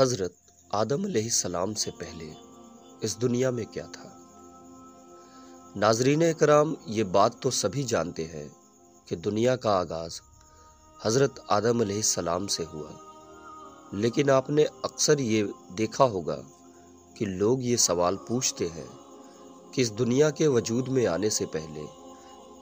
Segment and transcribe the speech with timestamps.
[0.00, 0.34] हज़रत
[0.74, 2.32] आदम सलाम से पहले
[3.02, 4.28] इस दुनिया में क्या था?
[5.76, 8.56] नाजरीन कराम ये बात तो सभी जानते हैं
[9.08, 10.20] कि दुनिया का आगाज़
[11.04, 12.90] हज़रत आदम सलाम से हुआ।
[13.94, 16.36] लेकिन आपने अक्सर ये देखा होगा
[17.18, 18.88] कि लोग ये सवाल पूछते हैं
[19.74, 21.86] कि इस दुनिया के वजूद में आने से पहले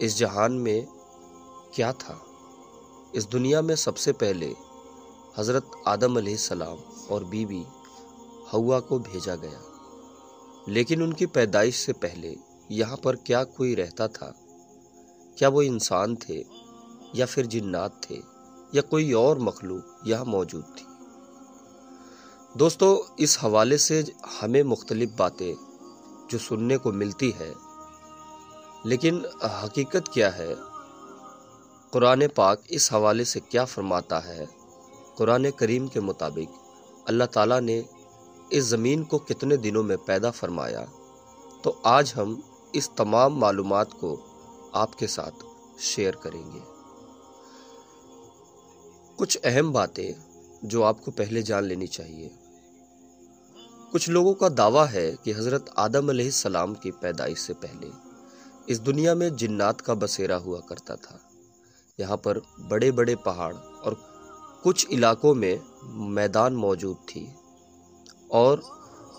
[0.06, 0.86] इस जहान में
[1.74, 2.26] क्या था?
[3.14, 4.54] इस दुनिया में सबसे पहले
[5.38, 6.78] हज़रत आदम सलाम
[7.10, 7.64] और बीबी
[8.52, 9.60] हवा को भेजा गया।
[10.68, 12.36] लेकिन उनकी पैदाइश से पहले
[12.70, 14.32] यहाँ पर क्या कोई रहता था?
[15.38, 16.44] क्या वो इंसान थे
[17.14, 18.14] या फिर जिन्नात थे
[18.74, 20.86] या कोई और मखलूक यहाँ मौजूद थी?
[22.56, 24.04] दोस्तों, इस हवाले से
[24.40, 25.54] हमें मुख्तलिफ़ बातें
[26.30, 27.54] जो सुनने को मिलती है,
[28.86, 30.54] लेकिन हकीकत क्या है?
[31.92, 34.65] कुरान पाक इस हवाले से क्या फरमाता है?
[35.18, 36.48] कुरान करीम के मुताबिक
[37.08, 37.76] अल्लाह ताला ने
[38.52, 40.80] इस ज़मीन को कितने दिनों में पैदा फरमाया।
[41.64, 42.42] तो आज हम
[42.74, 44.10] इस तमाम मालूमात को
[44.74, 45.44] आपके साथ
[45.80, 46.60] शेयर करेंगे।
[49.18, 50.14] कुछ अहम बातें
[50.64, 52.30] जो आपको पहले जान लेनी चाहिए।
[53.92, 57.90] कुछ लोगों का दावा है कि हज़रत आदम सलाम की पैदाइश से पहले
[58.68, 61.18] इस दुनिया में जिन्नात का बसेरा हुआ करता था।
[61.98, 63.94] यहाँ पर बड़े बड़े पहाड़ और
[64.62, 65.60] कुछ इलाकों में
[66.14, 67.26] मैदान मौजूद थी
[68.30, 68.62] और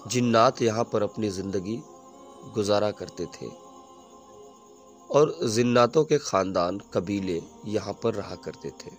[0.07, 1.77] जिन्नात यहाँ पर अपनी ज़िंदगी
[2.53, 3.47] गुजारा करते थे
[5.09, 8.91] और जिन्नातों के ख़ानदान कबीले यहाँ पर रहा करते थे।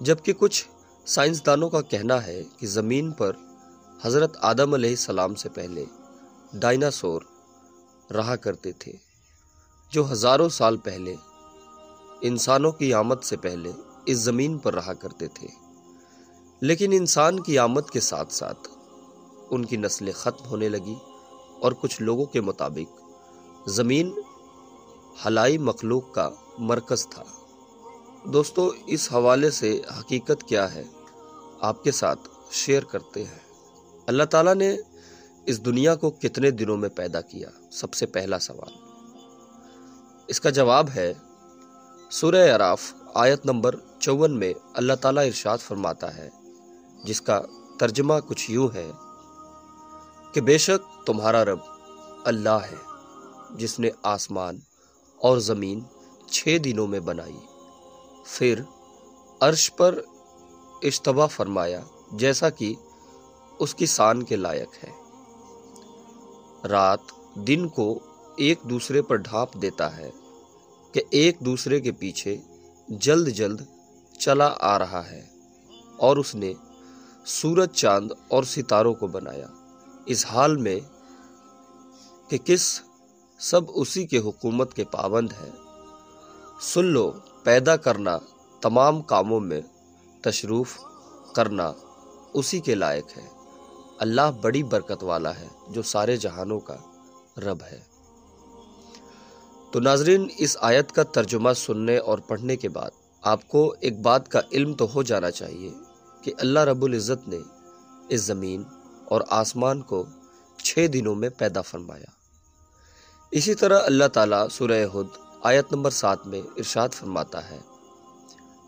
[0.00, 0.66] जबकि कुछ
[1.06, 3.38] साइंसदानों का कहना है कि ज़मीन पर
[4.04, 5.86] हज़रत आदम सलाम से पहले
[6.54, 7.26] डायनासोर
[8.12, 8.92] रहा करते थे,
[9.92, 11.16] जो हज़ारों साल पहले
[12.24, 13.72] इंसानों की आमद से पहले
[14.08, 15.48] इस ज़मीन पर रहा करते थे।
[16.62, 18.68] लेकिन इंसान की आमद के साथ साथ
[19.52, 20.96] उनकी नस्लें ख़त्म होने लगी
[21.62, 22.88] और कुछ लोगों के मुताबिक
[23.68, 24.22] ज़मीन
[25.24, 27.24] हलाई मखलूक का मरकज़ था।
[28.28, 30.84] दोस्तों, इस हवाले से हकीकत क्या है,
[31.62, 32.16] आपके साथ
[32.52, 33.40] शेयर करते हैं।
[34.08, 34.78] अल्लाह ताला ने
[35.48, 37.50] इस दुनिया को कितने दिनों में पैदा किया?
[37.72, 38.74] सबसे पहला सवाल।
[40.30, 41.22] इसका जवाब है
[42.10, 46.30] सूर्य अराफ आयत नंबर चौवन में अल्लाह ताला इरशाद फरमाता है,
[47.04, 47.38] जिसका
[47.80, 48.84] तर्जमा कुछ यूँ है
[50.34, 51.64] कि बेशक तुम्हारा रब
[52.26, 52.78] अल्लाह है,
[53.56, 54.60] जिसने आसमान
[55.20, 55.84] और ज़मीन
[56.28, 57.38] छः दिनों में बनाई।
[58.26, 58.64] फिर
[59.42, 60.02] अर्श पर
[60.84, 61.82] इश्तबा फरमाया,
[62.14, 62.76] जैसा कि
[63.60, 64.92] उसकी शान के लायक है।
[66.66, 67.86] रात दिन को
[68.40, 70.10] एक दूसरे पर ढांप देता है
[70.94, 72.40] कि एक दूसरे के पीछे
[72.92, 73.66] जल्द जल्द
[74.20, 75.30] चला आ रहा है
[76.00, 76.54] और उसने
[77.26, 79.50] सूरज चाँद और सितारों को बनाया।
[80.08, 80.80] इस हाल में
[82.30, 82.80] कि किस
[83.40, 85.52] सब उसी के हुकूमत के पाबंद है।
[86.60, 87.08] सुन लो,
[87.44, 88.20] पैदा करना
[88.62, 89.64] तमाम कामों में
[90.24, 90.78] तशरूफ
[91.36, 91.74] करना
[92.34, 93.30] उसी के लायक है।
[94.00, 96.92] अल्लाह बड़ी बरकत वाला है जो सारे जहानों का
[97.38, 97.91] रब है।
[99.72, 102.90] तो नाजरीन, इस आयत का तर्जुमा सुनने और पढ़ने के बाद
[103.22, 105.72] आपको एक बात का इल्म तो हो जाना चाहिए
[106.24, 107.40] कि अल्लाह रब्बुल इज़्ज़त ने
[108.10, 108.66] इस ज़मीन
[109.12, 110.04] और आसमान को
[110.58, 112.12] छः दिनों में पैदा फरमाया।
[113.32, 115.12] इसी तरह अल्लाह ताला सूरह हुद
[115.46, 117.60] आयत नंबर सात में इरशाद फरमाता है,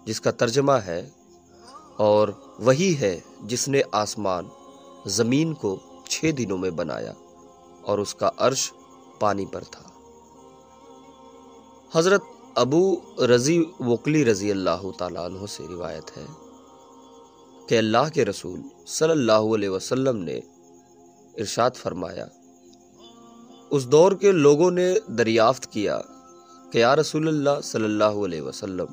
[0.06, 1.00] जिसका तर्जमा है,
[2.00, 4.50] और वही है जिसने आसमान,
[5.08, 5.78] ज़मीन को
[6.10, 7.14] छः दिनों में बनाया
[7.84, 8.70] और उसका अर्श
[9.20, 9.90] पानी पर था।
[11.94, 12.24] हज़रत
[12.58, 12.78] अबू
[13.30, 16.26] रज़ी वकली रज़ी अल्लाह तु से रिवायत है
[17.68, 18.62] कि अल्लाह के रसूल
[18.94, 20.34] सल्लल्लाहु अलैहि वसल्लम ने
[21.40, 22.26] इरशाद फरमाया,
[23.72, 25.96] उस दौर के लोगों ने दरियाफ्त किया
[26.72, 28.88] कि या रसूलुल्लाह सल्लल्लाहु अलैहि वसल्लम,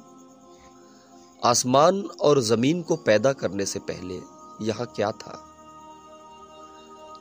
[1.44, 4.21] आसमान और ज़मीन को पैदा करने से पहले
[4.68, 5.38] यहाँ क्या था?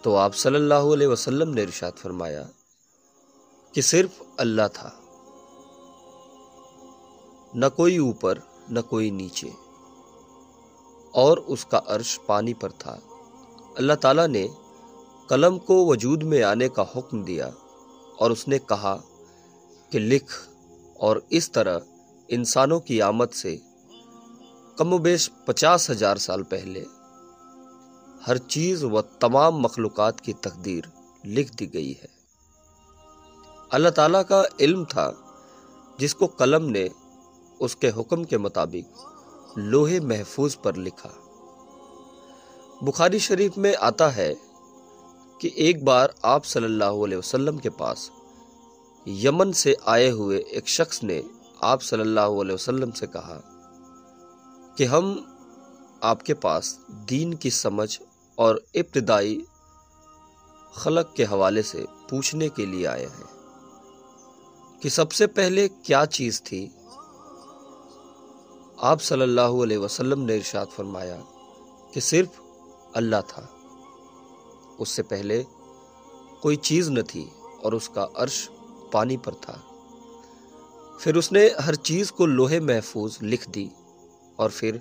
[0.04, 2.48] तो आप सल्लल्लाहु अलैहि वसल्लम ने इरशाद फरमाया
[3.74, 4.96] कि सिर्फ़ अल्लाह था।
[7.52, 9.52] न कोई ऊपर, न कोई नीचे।
[11.14, 12.98] और उसका अर्श पानी पर था।
[13.78, 14.48] अल्लाह ताला ने
[15.28, 17.52] कलम को वजूद में आने का हुक्म दिया
[18.20, 18.94] और उसने कहा
[19.92, 20.30] कि लिख
[21.00, 21.80] और इस तरह
[22.28, 26.84] इंसानों की आमद से कम कमोबेश पचास हज़ार साल पहले
[28.26, 30.90] हर चीज़ व तमाम मखलूक़ात की तकदीर
[31.24, 32.08] लिख दी गई है।
[33.70, 35.06] अल्लाह ताला का इल्म था
[35.98, 36.88] जिसको कलम ने
[37.60, 38.86] उसके हुक्म के मुताबिक
[39.58, 41.10] लोहे महफूज पर लिखा।
[42.84, 44.36] बुखारी शरीफ में आता है
[45.40, 48.10] कि एक बार आप सल्लल्लाहु अलैहि वसल्लम के पास
[49.08, 51.24] यमन से आए हुए एक शख्स ने
[51.64, 53.40] आप सल्लल्लाहु अलैहि वसल्लम से कहा
[54.78, 55.26] कि हम
[56.04, 57.98] आपके पास दीन की समझ
[58.38, 59.44] और इब्तदाई
[60.76, 63.28] खलक के हवाले से पूछने के लिए आए हैं
[64.82, 66.79] कि सबसे पहले क्या चीज़ थी
[68.82, 71.16] आप सल्लल्लाहु अलैहि वसल्लम ने इरशाद फरमाया
[71.94, 72.30] कि सिर्फ़
[72.96, 73.42] अल्लाह था।
[74.80, 75.46] उससे पहले
[76.42, 77.32] कोई चीज़ न थी
[77.64, 78.48] और उसका अर्श
[78.92, 79.62] पानी पर था।
[81.00, 83.70] फिर उसने हर चीज़ को लोहे महफूज लिख दी
[84.38, 84.80] और फिर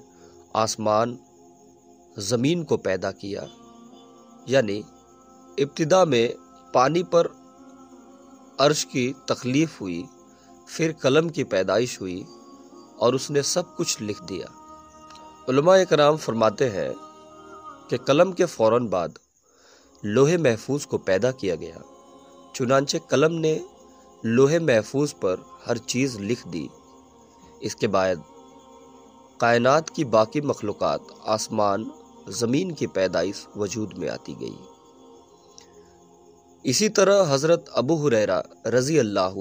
[0.56, 1.20] आसमान,
[2.20, 3.48] ज़मीन को पैदा किया।
[4.50, 4.84] यानी
[5.60, 6.34] इब्तिदा में
[6.74, 7.36] पानी पर
[8.60, 10.04] अर्श की तकलीफ़ हुई,
[10.68, 12.26] फिर कलम की पैदाइश हुई
[13.00, 14.48] और उसने सब कुछ लिख दिया।
[15.86, 16.94] कराम फरमाते हैं
[17.90, 19.20] कि कलम के फ़ौरन बाद
[20.04, 21.84] लोहे महफूज को पैदा किया गया।
[22.56, 23.66] चुनानचे कलम ने
[24.24, 26.70] लोहे महफूज पर हर चीज़ लिख दी।
[27.64, 28.24] इसके बाद
[29.42, 30.84] कायनात की बाकी मखलूक
[31.28, 31.92] आसमान,
[32.30, 34.58] ज़मीन की पैदाइश वजूद में आती गई।
[36.66, 39.34] इसी तरह हज़रत अबू हुरैरा रज़ी अल्लाह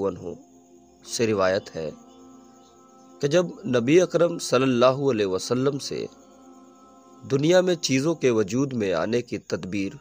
[1.05, 2.08] से रिवायत है
[3.21, 6.07] कि जब नबी अकरम सल्लल्लाहु अलैहि वसल्लम से
[7.23, 9.97] दुनिया में चीज़ों के वजूद में आने की तदबीर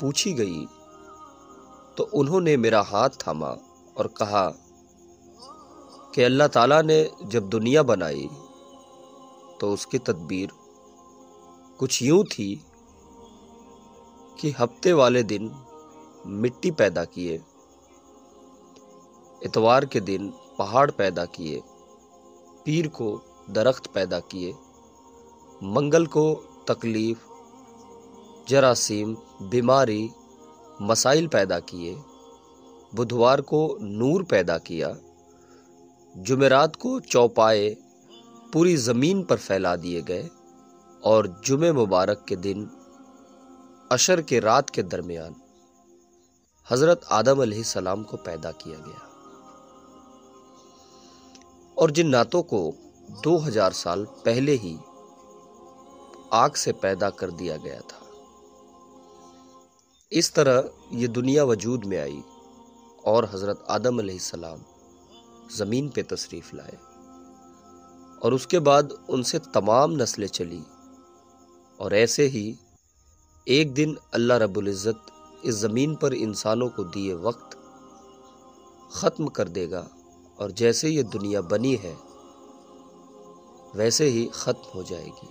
[0.00, 0.66] पूछी गई
[1.96, 3.50] तो उन्होंने मेरा हाथ थामा
[3.98, 4.46] और कहा
[6.14, 7.00] कि अल्लाह ताला ने
[7.32, 8.28] जब दुनिया बनाई
[9.60, 10.48] तो उसकी तदबीर
[11.80, 12.50] कुछ यूँ थी
[14.40, 15.50] कि हफ़्ते वाले दिन
[16.42, 17.34] मिट्टी पैदा किए,
[19.42, 21.60] इतवार के दिन पहाड़ पैदा किए।
[22.66, 24.52] पीर को दरख्त पैदा किए,
[25.62, 26.34] मंगल को
[26.68, 27.18] तकलीफ़,
[28.48, 30.10] जरासीम, बीमारी,
[30.82, 31.94] मसाइल पैदा किए,
[32.94, 34.96] बुधवार को नूर पैदा किया,
[36.14, 37.76] जुमेरात को चौपाए
[38.52, 40.28] पूरी ज़मीन पर फैला दिए गए
[41.04, 42.70] और जुमे मुबारक के दिन
[43.92, 45.34] अशर के रात के दरमियान
[46.70, 49.05] हज़रत आदम सलाम को पैदा किया गया।
[51.76, 52.60] और जिन नातों को
[53.24, 54.76] 2000 साल पहले ही
[56.34, 58.00] आग से पैदा कर दिया गया था।
[60.12, 62.22] इस तरह ये दुनिया वजूद में आई
[63.06, 64.60] और हज़रत आदम सलाम
[65.56, 66.78] ज़मीन पे तशरीफ़ लाए
[68.22, 70.62] और उसके बाद उनसे तमाम नस्लें चली
[71.80, 72.46] और ऐसे ही
[73.46, 75.06] एक दिन अल्लाह रब्बुल इज़्ज़त
[75.44, 77.56] इस ज़मीन पर इंसानों को दिए वक्त
[78.94, 79.86] ख़त्म कर देगा।
[80.38, 81.96] और जैसे ये दुनिया बनी है,
[83.76, 85.28] वैसे ही ख़त्म हो जाएगी।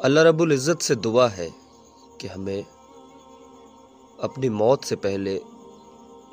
[0.00, 1.50] अल्लाह रब्बुल इज़्ज़त से दुआ है
[2.20, 2.64] कि हमें
[4.20, 5.40] अपनी मौत से पहले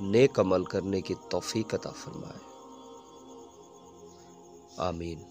[0.01, 2.39] नेक अमल करने की तौफीक अता फरमाए।
[4.87, 5.25] आमीन।